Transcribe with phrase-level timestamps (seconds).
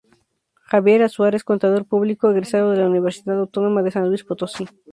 [0.69, 4.65] Xavier Azuara es contador público egresado de la Universidad Autónoma de San Luis Potosí.